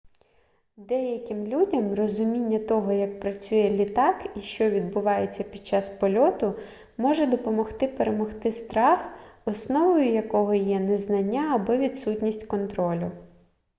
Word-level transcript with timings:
деяким 0.77 1.45
людям 1.47 1.93
розуміння 1.93 2.59
того 2.59 2.91
як 2.91 3.19
працює 3.19 3.69
літак 3.69 4.29
і 4.35 4.39
що 4.39 4.69
відбувається 4.69 5.43
під 5.43 5.65
час 5.65 5.89
польоту 5.89 6.53
може 6.97 7.25
допомогти 7.25 7.87
перемогти 7.87 8.51
страх 8.51 9.09
основою 9.45 10.05
якого 10.05 10.53
є 10.53 10.79
незнання 10.79 11.55
або 11.55 11.77
відсутність 11.77 12.43
контролю 12.47 13.11